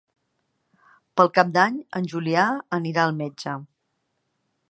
Per 1.19 1.25
Cap 1.35 1.51
d'Any 1.57 1.77
en 2.01 2.09
Julià 2.15 2.47
anirà 2.79 3.05
al 3.05 3.15
metge. 3.23 3.57